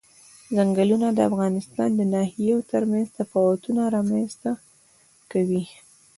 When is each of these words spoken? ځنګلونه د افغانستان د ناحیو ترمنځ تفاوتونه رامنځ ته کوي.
ځنګلونه 0.55 1.07
د 1.13 1.19
افغانستان 1.29 1.89
د 1.95 2.01
ناحیو 2.13 2.57
ترمنځ 2.71 3.07
تفاوتونه 3.19 3.81
رامنځ 3.95 4.29
ته 4.41 4.51
کوي. 5.31 5.63